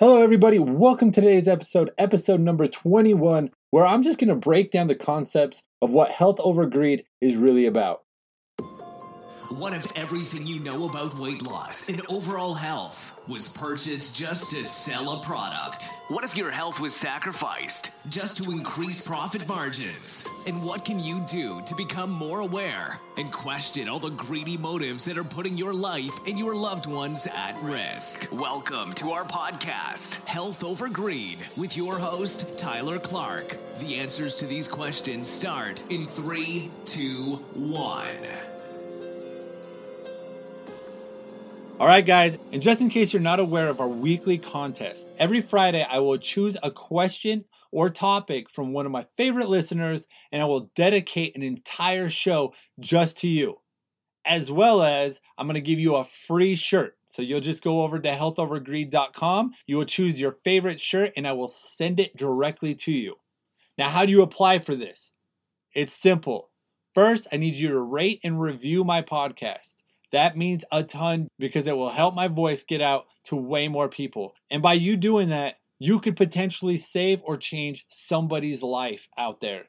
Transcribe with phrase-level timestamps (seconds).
[0.00, 0.58] Hello, everybody.
[0.58, 4.94] Welcome to today's episode, episode number 21, where I'm just going to break down the
[4.94, 8.00] concepts of what health over greed is really about.
[9.50, 14.64] What if everything you know about weight loss and overall health was purchased just to
[14.64, 15.88] sell a product?
[16.06, 20.28] What if your health was sacrificed just to increase profit margins?
[20.46, 25.04] And what can you do to become more aware and question all the greedy motives
[25.06, 28.28] that are putting your life and your loved ones at risk?
[28.30, 33.56] Welcome to our podcast, Health Over Greed, with your host, Tyler Clark.
[33.80, 38.59] The answers to these questions start in three, two, one.
[41.80, 45.40] All right, guys, and just in case you're not aware of our weekly contest, every
[45.40, 50.42] Friday I will choose a question or topic from one of my favorite listeners, and
[50.42, 53.62] I will dedicate an entire show just to you.
[54.26, 56.98] As well as, I'm going to give you a free shirt.
[57.06, 59.54] So you'll just go over to healthovergreed.com.
[59.66, 63.14] You will choose your favorite shirt, and I will send it directly to you.
[63.78, 65.14] Now, how do you apply for this?
[65.74, 66.50] It's simple.
[66.92, 69.76] First, I need you to rate and review my podcast.
[70.12, 73.88] That means a ton because it will help my voice get out to way more
[73.88, 74.34] people.
[74.50, 79.64] And by you doing that, you could potentially save or change somebody's life out there.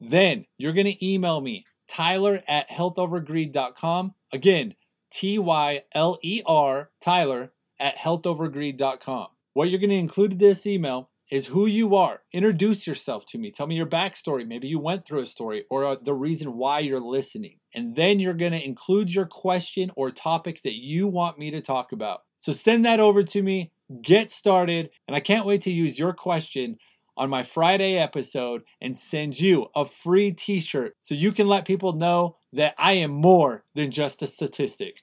[0.00, 4.14] Then you're going to email me, Tyler at healthovergreed.com.
[4.32, 4.74] Again,
[5.10, 9.28] T Y L E R, Tyler at healthovergreed.com.
[9.54, 12.22] What you're going to include in this email is who you are.
[12.32, 13.50] Introduce yourself to me.
[13.50, 14.46] Tell me your backstory.
[14.46, 17.58] Maybe you went through a story or the reason why you're listening.
[17.74, 21.60] And then you're going to include your question or topic that you want me to
[21.60, 22.22] talk about.
[22.36, 23.72] So send that over to me.
[24.02, 24.90] Get started.
[25.08, 26.76] And I can't wait to use your question
[27.16, 31.64] on my Friday episode and send you a free t shirt so you can let
[31.64, 35.02] people know that I am more than just a statistic.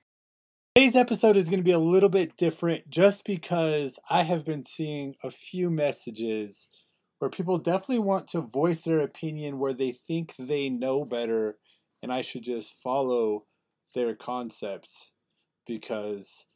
[0.76, 4.64] Today's episode is going to be a little bit different just because I have been
[4.64, 6.68] seeing a few messages
[7.20, 11.60] where people definitely want to voice their opinion where they think they know better
[12.02, 13.46] and I should just follow
[13.94, 15.12] their concepts
[15.68, 16.48] because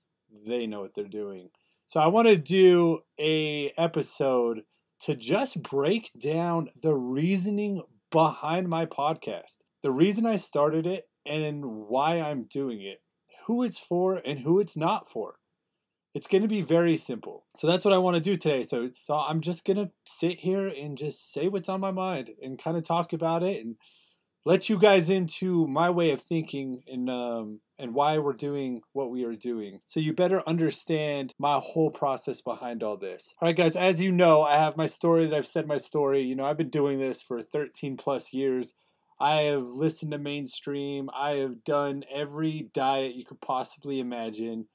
[0.48, 1.52] they know what they're doing.
[1.86, 4.64] So I want to do a episode
[5.02, 9.58] to just break down the reasoning behind my podcast.
[9.84, 13.00] The reason I started it and why I'm doing it
[13.48, 15.36] who it's for and who it's not for.
[16.14, 17.46] It's going to be very simple.
[17.56, 18.64] So that's what I want to do today.
[18.64, 22.32] So, so I'm just going to sit here and just say what's on my mind
[22.42, 23.76] and kind of talk about it and
[24.46, 29.12] let you guys into my way of thinking and um, and why we're doing what
[29.12, 29.80] we are doing.
[29.86, 33.36] So you better understand my whole process behind all this.
[33.42, 33.76] All right, guys.
[33.76, 36.24] As you know, I have my story that I've said my story.
[36.24, 38.74] You know, I've been doing this for 13 plus years.
[39.20, 41.10] I have listened to mainstream.
[41.14, 44.68] I have done every diet you could possibly imagine.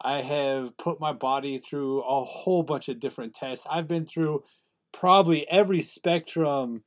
[0.00, 3.66] I have put my body through a whole bunch of different tests.
[3.68, 4.44] I've been through
[4.92, 6.84] probably every spectrum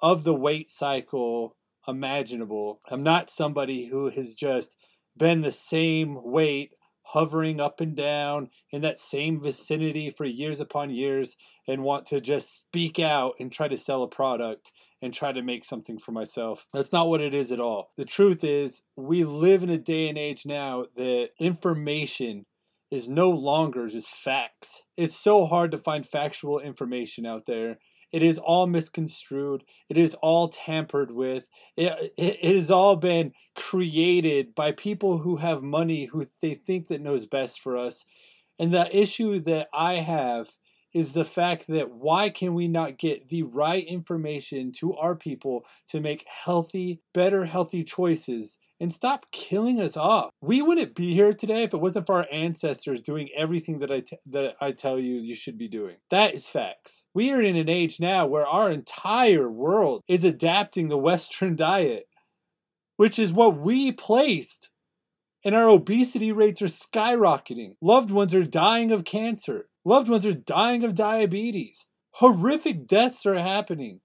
[0.00, 2.80] of the weight cycle imaginable.
[2.90, 4.76] I'm not somebody who has just
[5.16, 10.90] been the same weight hovering up and down in that same vicinity for years upon
[10.90, 11.36] years
[11.66, 15.42] and want to just speak out and try to sell a product and try to
[15.42, 16.66] make something for myself.
[16.72, 17.90] That's not what it is at all.
[17.96, 22.46] The truth is, we live in a day and age now that information
[22.90, 24.84] is no longer just facts.
[24.96, 27.78] It's so hard to find factual information out there
[28.12, 29.64] it is all misconstrued.
[29.88, 31.48] It is all tampered with.
[31.76, 36.88] It, it, it has all been created by people who have money who they think
[36.88, 38.04] that knows best for us.
[38.58, 40.48] And the issue that I have
[40.92, 45.64] is the fact that why can we not get the right information to our people
[45.88, 50.28] to make healthy, better healthy choices and stop killing us off?
[50.42, 54.00] We wouldn't be here today if it wasn't for our ancestors doing everything that I
[54.00, 55.96] t- that I tell you you should be doing.
[56.10, 57.04] That is facts.
[57.14, 62.06] We are in an age now where our entire world is adapting the western diet,
[62.98, 64.68] which is what we placed
[65.44, 67.74] and our obesity rates are skyrocketing.
[67.80, 69.68] Loved ones are dying of cancer.
[69.84, 71.90] Loved ones are dying of diabetes.
[72.12, 74.00] Horrific deaths are happening.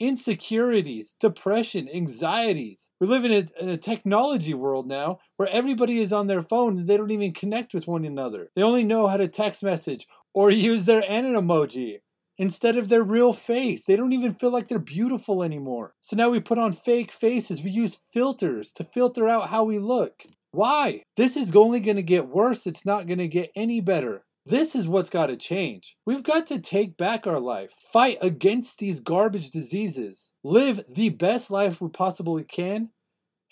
[0.00, 2.90] Insecurities, depression, anxieties.
[3.00, 6.78] We live in a, in a, technology world now where everybody is on their phone
[6.78, 8.50] and they don't even connect with one another.
[8.54, 11.98] They only know how to text message or use their Annan emoji
[12.38, 13.84] instead of their real face.
[13.84, 15.94] They don't even feel like they're beautiful anymore.
[16.00, 17.62] So now we put on fake faces.
[17.62, 20.22] We use filters to filter out how we look.
[20.52, 21.02] Why?
[21.16, 22.66] This is only going to get worse.
[22.66, 24.24] It's not going to get any better.
[24.48, 25.98] This is what's got to change.
[26.06, 31.50] We've got to take back our life, fight against these garbage diseases, live the best
[31.50, 32.88] life we possibly can,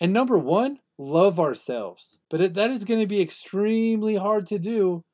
[0.00, 2.16] and number one, love ourselves.
[2.30, 5.04] But that is going to be extremely hard to do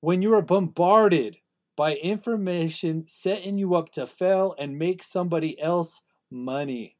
[0.00, 1.38] when you are bombarded
[1.76, 6.96] by information setting you up to fail and make somebody else money.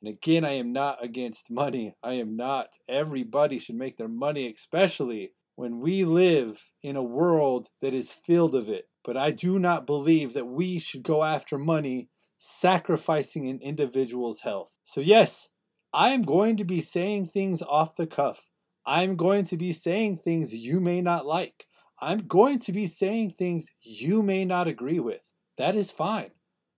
[0.00, 1.96] And again, I am not against money.
[2.04, 2.68] I am not.
[2.88, 8.54] Everybody should make their money, especially when we live in a world that is filled
[8.54, 8.84] of it.
[9.02, 14.78] But I do not believe that we should go after money sacrificing an individual's health.
[14.84, 15.48] So, yes,
[15.92, 18.48] I am going to be saying things off the cuff.
[18.86, 21.66] I'm going to be saying things you may not like.
[22.00, 25.32] I'm going to be saying things you may not agree with.
[25.56, 26.30] That is fine.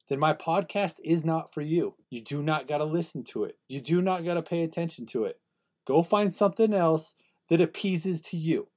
[0.09, 1.97] Then my podcast is not for you.
[2.09, 3.59] You do not got to listen to it.
[3.69, 5.39] You do not got to pay attention to it.
[5.87, 7.15] Go find something else
[7.51, 8.69] that appeases to you.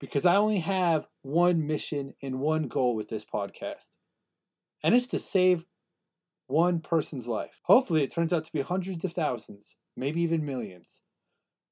[0.00, 3.90] Because I only have one mission and one goal with this podcast,
[4.82, 5.64] and it's to save
[6.48, 7.60] one person's life.
[7.64, 11.02] Hopefully, it turns out to be hundreds of thousands, maybe even millions.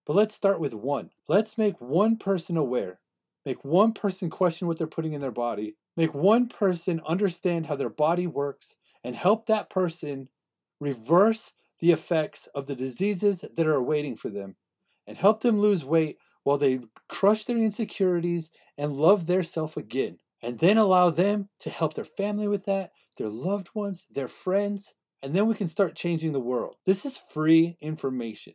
[0.07, 1.11] But let's start with one.
[1.27, 3.01] Let's make one person aware,
[3.45, 7.75] make one person question what they're putting in their body, make one person understand how
[7.75, 10.29] their body works, and help that person
[10.81, 14.57] reverse the effects of the diseases that are waiting for them,
[15.07, 20.19] and help them lose weight while they crush their insecurities and love their self again.
[20.43, 24.95] And then allow them to help their family with that, their loved ones, their friends,
[25.23, 26.77] and then we can start changing the world.
[26.87, 28.55] This is free information.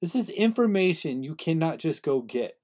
[0.00, 2.54] This is information you cannot just go get.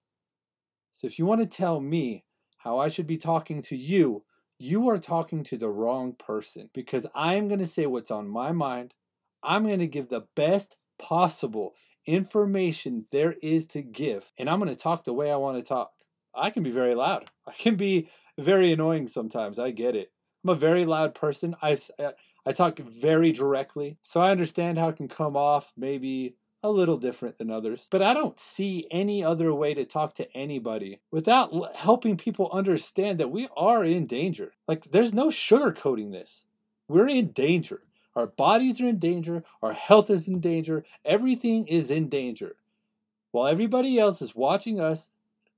[0.93, 2.25] So if you want to tell me
[2.59, 4.25] how I should be talking to you,
[4.59, 8.29] you are talking to the wrong person because I am going to say what's on
[8.29, 8.95] my mind.
[9.43, 11.75] I'm going to give the best possible
[12.07, 15.65] information there is to give, and I'm going to talk the way I want to
[15.65, 15.93] talk.
[16.35, 17.31] I can be very loud.
[17.47, 18.09] I can be
[18.39, 19.59] very annoying sometimes.
[19.59, 20.11] I get it.
[20.45, 21.57] I'm a very loud person.
[21.63, 22.13] I, uh,
[22.45, 26.97] I talk very directly, so I understand how it can come off maybe a little
[26.97, 27.89] different than others.
[27.91, 33.21] But I don't see any other way to talk to anybody without helping people understand
[33.21, 34.53] that we are in danger.
[34.67, 36.47] Like, there's no sugarcoating this.
[36.89, 37.83] We're in danger.
[38.17, 39.43] Our bodies are in danger.
[39.63, 40.85] Our health is in danger.
[41.05, 42.57] Everything is in danger.
[43.33, 45.11] While everybody else is watching us,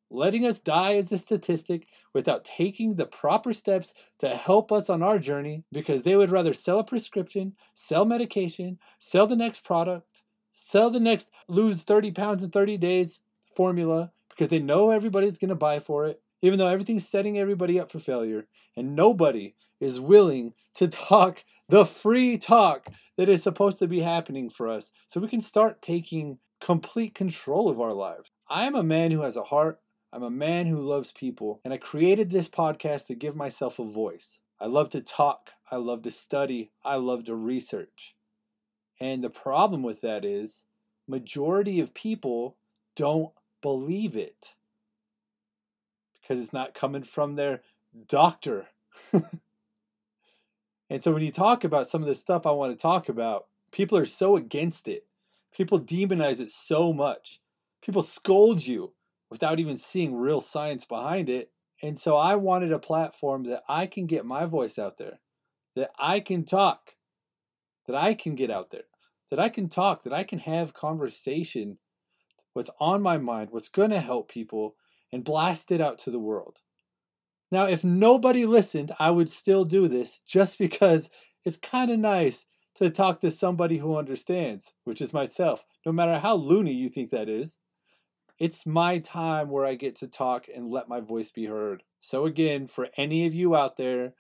[0.09, 5.03] letting us die as a statistic without taking the proper steps to help us on
[5.03, 10.23] our journey because they would rather sell a prescription, sell medication, sell the next product,
[10.53, 13.21] sell the next lose 30 pounds in 30 days
[13.53, 17.79] formula because they know everybody's going to buy for it, even though everything's setting everybody
[17.79, 18.47] up for failure.
[18.77, 24.51] And nobody is willing to talk the free talk that is supposed to be happening
[24.51, 28.31] for us so we can start taking complete control of our lives.
[28.49, 29.81] I am a man who has a heart.
[30.13, 33.85] I'm a man who loves people, and I created this podcast to give myself a
[33.85, 34.41] voice.
[34.59, 38.15] I love to talk, I love to study, I love to research.
[38.99, 40.65] And the problem with that is
[41.07, 42.57] majority of people
[42.95, 44.55] don't believe it
[46.27, 47.61] because it's not coming from their
[48.09, 48.67] doctor.
[50.91, 53.47] and so when you talk about some of the stuff I want to talk about,
[53.71, 55.07] people are so against it.
[55.55, 57.41] People demonize it so much.
[57.81, 58.93] People scold you
[59.31, 61.51] without even seeing real science behind it.
[61.83, 65.21] And so I wanted a platform that I can get my voice out there,
[65.77, 66.97] that I can talk,
[67.87, 68.85] that I can get out there,
[69.31, 71.79] that I can talk, that I can have conversation,
[72.53, 74.75] what's on my mind, what's going to help people,
[75.17, 76.61] and blast it out to the world.
[77.51, 81.09] Now, if nobody listened, I would still do this just because
[81.43, 82.45] it's kind of nice
[82.75, 87.09] to talk to somebody who understands, which is myself, no matter how loony you think
[87.11, 87.59] that is.
[88.39, 91.83] It's my time where I get to talk and let my voice be heard.
[92.01, 94.13] So, again, for any of you out there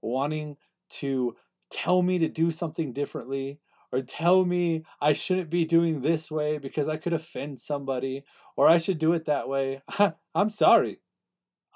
[0.00, 0.56] wanting
[1.00, 1.34] to
[1.68, 3.58] tell me to do something differently,
[3.94, 8.24] or tell me I shouldn't be doing this way because I could offend somebody,
[8.56, 9.82] or I should do it that way,
[10.34, 11.00] I'm sorry.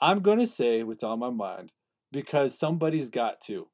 [0.00, 1.70] I'm going to say what's on my mind
[2.10, 3.68] because somebody's got to.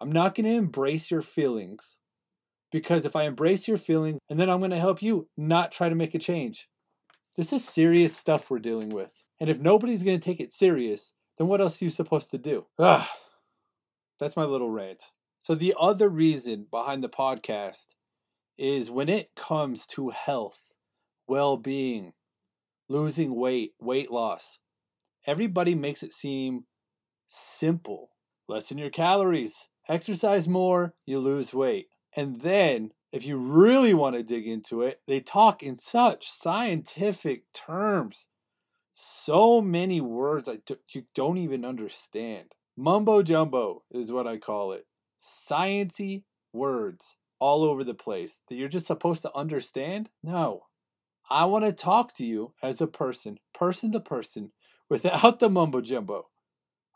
[0.00, 1.98] I'm not going to embrace your feelings
[2.70, 5.88] because if I embrace your feelings and then I'm going to help you not try
[5.88, 6.68] to make a change.
[7.36, 9.24] This is serious stuff we're dealing with.
[9.40, 12.38] And if nobody's going to take it serious, then what else are you supposed to
[12.38, 12.66] do?
[12.78, 13.10] Ah,
[14.20, 15.02] that's my little rant.
[15.42, 17.88] So, the other reason behind the podcast
[18.56, 20.70] is when it comes to health,
[21.26, 22.12] well being,
[22.88, 24.60] losing weight, weight loss,
[25.26, 26.66] everybody makes it seem
[27.26, 28.10] simple.
[28.46, 31.88] Lessen your calories, exercise more, you lose weight.
[32.16, 37.52] And then if you really want to dig into it, they talk in such scientific
[37.52, 38.28] terms.
[38.94, 42.54] So many words I do, you don't even understand.
[42.76, 44.86] Mumbo jumbo is what I call it.
[45.22, 50.10] Sciency words all over the place that you're just supposed to understand?
[50.22, 50.64] No.
[51.30, 54.52] I want to talk to you as a person, person to person,
[54.88, 56.28] without the mumbo jumbo.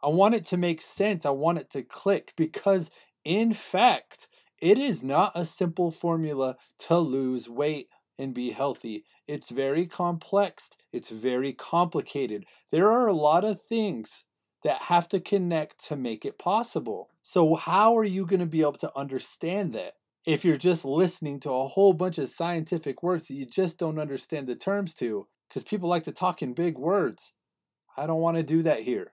[0.03, 1.25] I want it to make sense.
[1.25, 2.91] I want it to click because,
[3.25, 4.29] in fact,
[4.61, 9.05] it is not a simple formula to lose weight and be healthy.
[9.27, 12.45] It's very complex, it's very complicated.
[12.71, 14.25] There are a lot of things
[14.63, 17.11] that have to connect to make it possible.
[17.23, 19.95] So, how are you going to be able to understand that?
[20.27, 24.01] If you're just listening to a whole bunch of scientific words that you just don't
[24.01, 27.33] understand the terms to, because people like to talk in big words.
[27.97, 29.13] I don't want to do that here.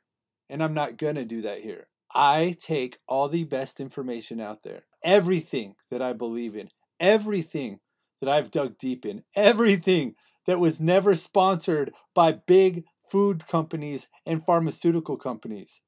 [0.49, 1.87] And I'm not going to do that here.
[2.13, 6.69] I take all the best information out there, everything that I believe in,
[6.99, 7.79] everything
[8.19, 14.45] that I've dug deep in, everything that was never sponsored by big food companies and
[14.45, 15.81] pharmaceutical companies.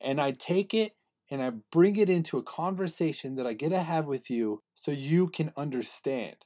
[0.00, 0.94] And I take it
[1.30, 4.90] and I bring it into a conversation that I get to have with you so
[4.90, 6.36] you can understand.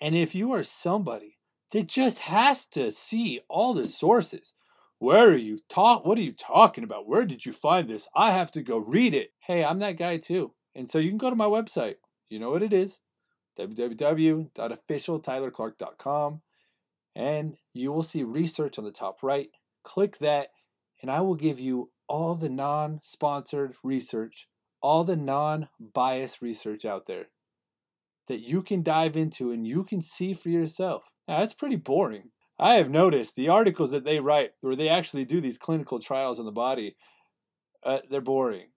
[0.00, 1.38] And if you are somebody
[1.70, 4.54] that just has to see all the sources,
[4.98, 7.08] where are you talk what are you talking about?
[7.08, 8.06] Where did you find this?
[8.14, 9.32] I have to go read it.
[9.40, 10.52] Hey, I'm that guy too.
[10.74, 11.96] And so you can go to my website.
[12.28, 13.00] You know what it is
[13.58, 16.42] www.officialtylerclark.com
[17.14, 19.50] and you will see research on the top right.
[19.84, 20.48] Click that,
[21.00, 24.48] and I will give you all the non sponsored research,
[24.80, 27.26] all the non biased research out there
[28.28, 31.12] that you can dive into and you can see for yourself.
[31.26, 32.30] Now, that's pretty boring.
[32.58, 36.38] I have noticed the articles that they write where they actually do these clinical trials
[36.38, 36.96] on the body,
[37.82, 38.68] uh, they're boring.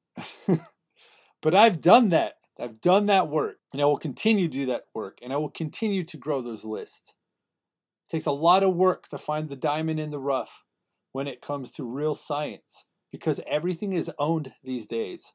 [1.42, 2.36] but I've done that.
[2.60, 5.50] I've done that work, and I will continue to do that work, and I will
[5.50, 7.13] continue to grow those lists.
[8.07, 10.63] It takes a lot of work to find the diamond in the rough
[11.12, 15.33] when it comes to real science because everything is owned these days.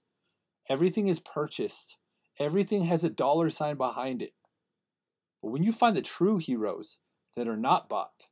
[0.68, 1.96] Everything is purchased.
[2.38, 4.34] Everything has a dollar sign behind it.
[5.42, 6.98] But when you find the true heroes
[7.36, 8.28] that are not bought,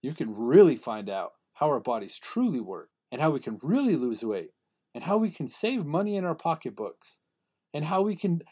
[0.00, 3.96] you can really find out how our bodies truly work and how we can really
[3.96, 4.52] lose weight
[4.94, 7.20] and how we can save money in our pocketbooks
[7.74, 8.42] and how we can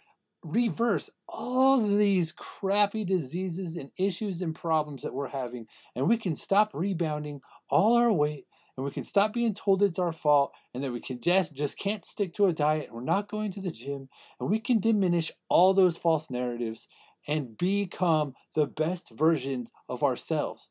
[0.45, 6.35] reverse all these crappy diseases and issues and problems that we're having and we can
[6.35, 10.83] stop rebounding all our weight and we can stop being told it's our fault and
[10.83, 13.61] that we can just just can't stick to a diet and we're not going to
[13.61, 16.89] the gym and we can diminish all those false narratives
[17.29, 20.71] and become the best versions of ourselves.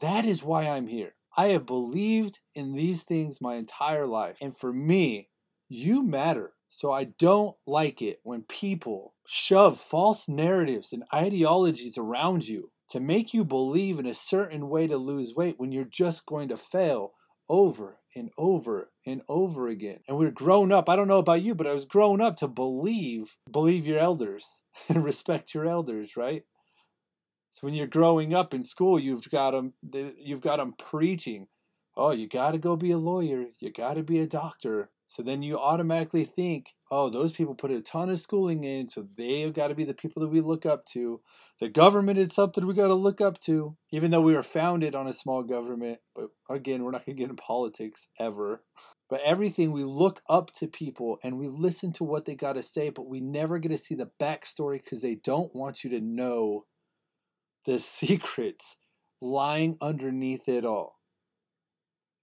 [0.00, 1.14] That is why i'm here.
[1.36, 5.30] I have believed in these things my entire life and for me
[5.68, 12.48] you matter so I don't like it when people shove false narratives and ideologies around
[12.48, 16.26] you to make you believe in a certain way to lose weight when you're just
[16.26, 17.12] going to fail
[17.48, 20.00] over and over and over again.
[20.08, 20.88] And we're grown up.
[20.88, 24.60] I don't know about you, but I was grown up to believe believe your elders
[24.88, 26.42] and respect your elders, right?
[27.52, 29.74] So when you're growing up in school, you've got them
[30.18, 31.46] you've got them preaching,
[31.96, 35.22] "Oh, you got to go be a lawyer, you got to be a doctor, so
[35.22, 39.54] then you automatically think, oh, those people put a ton of schooling in, so they've
[39.54, 41.20] got to be the people that we look up to.
[41.60, 44.96] The government is something we got to look up to, even though we were founded
[44.96, 46.00] on a small government.
[46.16, 48.64] But again, we're not going to get in politics ever.
[49.08, 52.64] But everything we look up to people and we listen to what they got to
[52.64, 56.00] say, but we never get to see the backstory because they don't want you to
[56.00, 56.64] know
[57.66, 58.78] the secrets
[59.20, 60.98] lying underneath it all.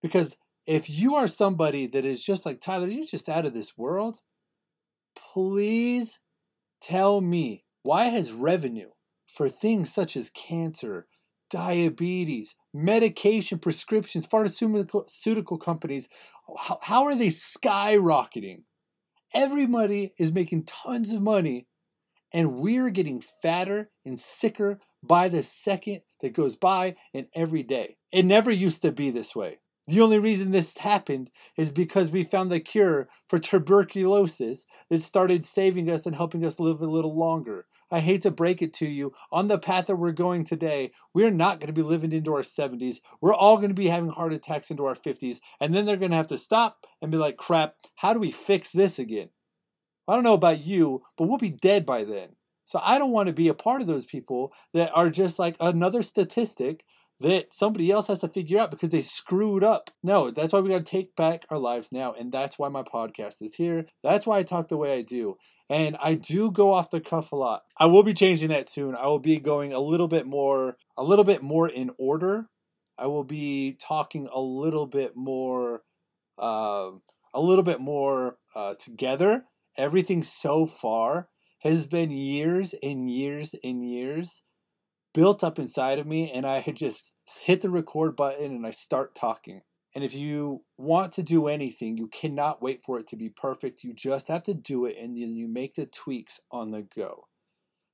[0.01, 3.77] Because if you are somebody that is just like Tyler, you're just out of this
[3.77, 4.19] world,
[5.15, 6.19] please
[6.81, 8.89] tell me why has revenue
[9.25, 11.07] for things such as cancer,
[11.49, 16.09] diabetes, medication prescriptions, pharmaceutical companies,
[16.57, 18.63] how, how are they skyrocketing?
[19.33, 21.67] Everybody is making tons of money,
[22.33, 27.97] and we're getting fatter and sicker by the second that goes by and every day.
[28.11, 29.59] It never used to be this way.
[29.87, 35.43] The only reason this happened is because we found the cure for tuberculosis that started
[35.43, 37.65] saving us and helping us live a little longer.
[37.89, 39.13] I hate to break it to you.
[39.31, 42.41] On the path that we're going today, we're not going to be living into our
[42.41, 43.01] 70s.
[43.19, 45.41] We're all going to be having heart attacks into our 50s.
[45.59, 48.31] And then they're going to have to stop and be like, crap, how do we
[48.31, 49.29] fix this again?
[50.07, 52.29] I don't know about you, but we'll be dead by then.
[52.65, 55.57] So I don't want to be a part of those people that are just like
[55.59, 56.85] another statistic
[57.21, 59.91] that somebody else has to figure out because they screwed up.
[60.03, 62.13] No, that's why we got to take back our lives now.
[62.13, 63.85] And that's why my podcast is here.
[64.03, 65.37] That's why I talk the way I do.
[65.69, 67.61] And I do go off the cuff a lot.
[67.77, 68.95] I will be changing that soon.
[68.95, 72.47] I will be going a little bit more, a little bit more in order.
[72.97, 75.81] I will be talking a little bit more,
[76.37, 76.89] uh,
[77.33, 79.45] a little bit more uh, together.
[79.77, 84.41] Everything so far has been years and years and years
[85.13, 88.71] built up inside of me and I had just hit the record button and I
[88.71, 89.61] start talking.
[89.93, 93.83] And if you want to do anything, you cannot wait for it to be perfect.
[93.83, 97.27] You just have to do it and then you make the tweaks on the go.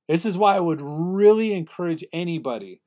[0.07, 2.81] This is why I would really encourage anybody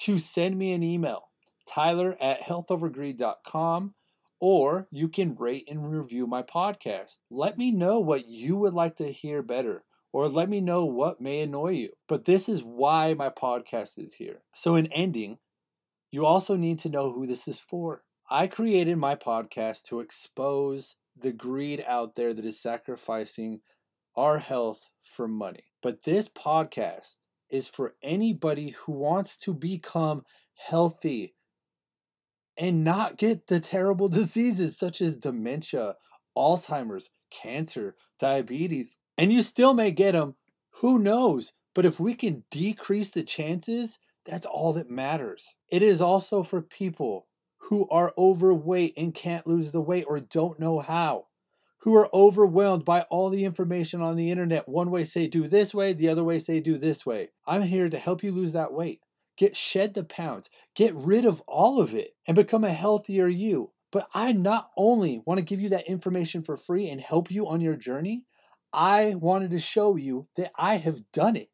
[0.00, 1.30] to send me an email,
[1.66, 3.94] tyler at healthovergreed.com,
[4.40, 7.20] or you can rate and review my podcast.
[7.30, 11.20] Let me know what you would like to hear better, or let me know what
[11.20, 11.90] may annoy you.
[12.08, 14.42] But this is why my podcast is here.
[14.54, 15.38] So, in ending,
[16.10, 18.02] you also need to know who this is for.
[18.30, 23.60] I created my podcast to expose the greed out there that is sacrificing
[24.16, 25.64] our health for money.
[25.82, 27.18] But this podcast
[27.50, 31.34] is for anybody who wants to become healthy
[32.56, 35.94] and not get the terrible diseases such as dementia,
[36.36, 38.98] Alzheimer's, cancer, diabetes.
[39.18, 40.36] And you still may get them.
[40.80, 41.52] Who knows?
[41.74, 45.54] But if we can decrease the chances, that's all that matters.
[45.70, 47.26] It is also for people
[47.58, 51.26] who are overweight and can't lose the weight or don't know how
[51.86, 54.68] who are overwhelmed by all the information on the internet.
[54.68, 57.28] One way say do this way, the other way say do this way.
[57.46, 59.02] I'm here to help you lose that weight.
[59.36, 63.70] Get shed the pounds, get rid of all of it, and become a healthier you.
[63.92, 67.46] But I not only want to give you that information for free and help you
[67.46, 68.25] on your journey,
[68.76, 71.48] I wanted to show you that I have done it.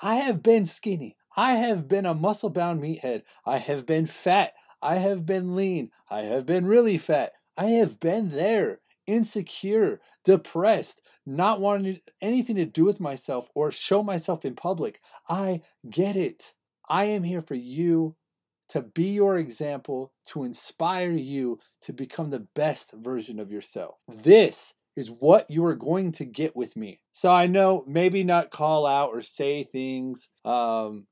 [0.00, 1.16] I have been skinny.
[1.36, 3.22] I have been a muscle bound meathead.
[3.44, 4.54] I have been fat.
[4.80, 5.90] I have been lean.
[6.08, 7.32] I have been really fat.
[7.58, 14.02] I have been there insecure, depressed, not wanting anything to do with myself or show
[14.02, 15.00] myself in public.
[15.28, 16.54] I get it.
[16.88, 18.16] I am here for you
[18.68, 23.96] to be your example, to inspire you to become the best version of yourself.
[24.06, 26.98] This is what you are going to get with me.
[27.12, 31.06] So I know maybe not call out or say things, um,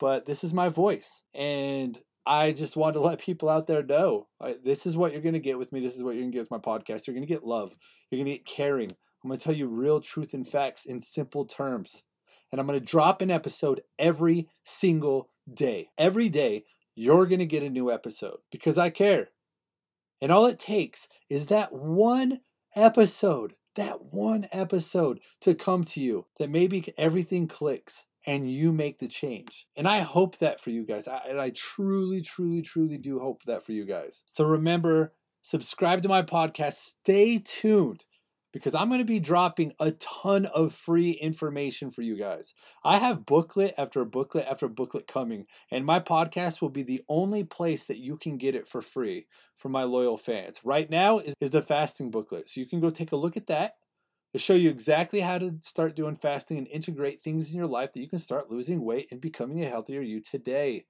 [0.00, 1.22] but this is my voice.
[1.32, 1.96] And
[2.26, 4.26] I just want to let people out there know
[4.64, 5.78] this is what you're going to get with me.
[5.78, 7.06] This is what you're going to get with my podcast.
[7.06, 7.76] You're going to get love.
[8.10, 8.90] You're going to get caring.
[9.22, 12.02] I'm going to tell you real truth and facts in simple terms.
[12.50, 15.90] And I'm going to drop an episode every single day.
[15.96, 16.64] Every day,
[16.96, 19.28] you're going to get a new episode because I care.
[20.20, 22.40] And all it takes is that one
[22.74, 28.98] episode, that one episode to come to you that maybe everything clicks and you make
[28.98, 29.66] the change.
[29.76, 31.08] And I hope that for you guys.
[31.08, 34.24] I, and I truly, truly, truly do hope that for you guys.
[34.26, 36.74] So remember, subscribe to my podcast.
[36.74, 38.04] Stay tuned
[38.52, 42.54] because I'm going to be dropping a ton of free information for you guys.
[42.84, 47.44] I have booklet after booklet after booklet coming, and my podcast will be the only
[47.44, 50.60] place that you can get it for free for my loyal fans.
[50.64, 52.48] Right now is, is the fasting booklet.
[52.48, 53.74] So you can go take a look at that
[54.32, 57.92] to show you exactly how to start doing fasting and integrate things in your life
[57.92, 60.84] that you can start losing weight and becoming a healthier you today.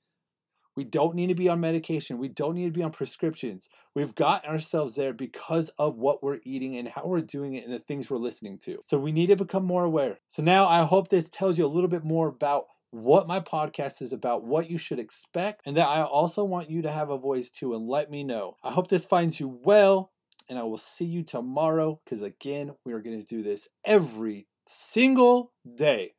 [0.77, 2.19] We don't need to be on medication.
[2.19, 3.69] We don't need to be on prescriptions.
[3.95, 7.73] We've got ourselves there because of what we're eating and how we're doing it and
[7.73, 8.79] the things we're listening to.
[8.85, 10.19] So we need to become more aware.
[10.29, 14.03] So now I hope this tells you a little bit more about what my podcast
[14.03, 17.19] is about, what you should expect, and that I also want you to have a
[17.19, 18.57] voice too and let me know.
[18.63, 20.13] I hope this finds you well
[20.49, 24.49] and I will see you tomorrow because, again, we are going to do this every
[24.67, 26.15] single day.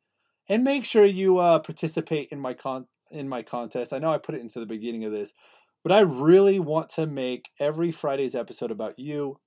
[0.48, 3.92] And make sure you uh, participate in my con in my contest.
[3.92, 5.34] I know I put it into the beginning of this,
[5.82, 9.38] but I really want to make every Friday's episode about you.